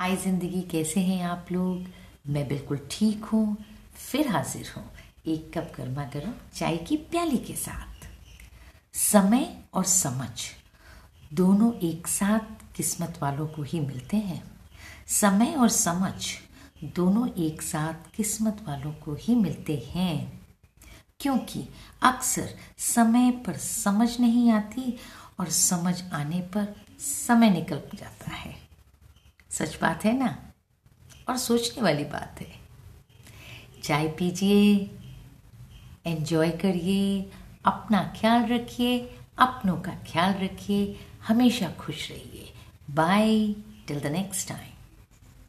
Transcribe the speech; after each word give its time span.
हाय 0.00 0.16
ज़िंदगी 0.16 0.62
कैसे 0.62 1.00
हैं 1.00 1.24
आप 1.24 1.46
लोग? 1.52 1.84
मैं 2.26 2.48
बिल्कुल 2.48 2.80
ठीक 2.90 3.24
हूँ, 3.24 3.56
फिर 3.94 4.28
हाजिर 4.28 4.72
हूँ। 4.76 4.90
एक 5.26 5.58
कप 5.58 5.72
गर्मा 5.78 6.04
गर्म 6.04 6.32
चाय 6.54 6.76
की 6.76 6.96
प्याली 6.96 7.38
के 7.38 7.54
साथ। 7.54 8.06
समय 8.92 9.62
और 9.74 9.84
समझ, 9.84 10.40
दोनों 11.34 11.74
एक 11.74 12.06
साथ 12.06 12.74
किस्मत 12.76 13.18
वालों 13.22 13.46
को 13.46 13.62
ही 13.62 13.80
मिलते 13.80 14.16
हैं। 14.16 14.42
समय 15.06 15.54
और 15.54 15.68
समझ, 15.68 16.24
दोनों 16.84 17.28
एक 17.28 17.62
साथ 17.62 18.16
किस्मत 18.16 18.64
वालों 18.68 18.92
को 18.92 19.16
ही 19.20 19.34
मिलते 19.34 19.90
हैं। 19.94 20.42
क्योंकि 21.20 21.68
अक्सर 22.02 22.48
समय 22.78 23.30
पर 23.30 23.56
समझ 23.56 24.20
नहीं 24.20 24.52
आती 24.52 24.98
और 25.40 25.48
समझ 25.48 26.02
आने 26.12 26.40
पर 26.40 26.74
समय 26.98 27.50
निकल 27.50 27.82
जाता 27.94 28.29
है। 28.29 28.29
सच 29.50 29.78
बात 29.80 30.04
है 30.04 30.18
ना? 30.18 30.52
और 31.28 31.36
सोचने 31.36 31.82
वाली 31.82 32.04
बात 32.04 32.40
है। 32.40 32.60
चाय 33.82 34.08
पीजिए 34.08 34.90
एंजॉय 36.06 36.50
करिए, 36.50 37.30
अपना 37.64 38.14
ख्याल 38.20 38.46
रखिए, 38.46 38.98
अपनों 39.38 39.76
का 39.76 39.92
ख्याल 39.92 40.34
रखिए, 40.34 41.00
हमेशा 41.28 41.70
खुश 41.70 42.10
रहिए। 42.10 42.52
Bye 42.90 43.54
till 43.86 44.00
the 44.00 44.06
next 44.06 44.48
time 44.48 44.79